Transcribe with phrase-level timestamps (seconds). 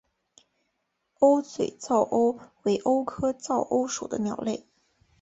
[1.19, 4.65] 鸥嘴噪鸥为鸥科噪鸥属的鸟类。